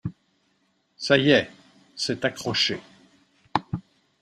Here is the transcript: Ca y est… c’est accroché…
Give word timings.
Ca 0.97 1.15
y 1.19 1.29
est… 1.29 1.51
c’est 1.95 2.25
accroché… 2.25 2.79